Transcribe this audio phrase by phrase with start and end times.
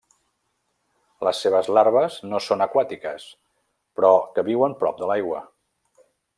[1.27, 3.29] Les seves larves no són aquàtiques,
[4.01, 5.47] però que viuen prop de l'aigua.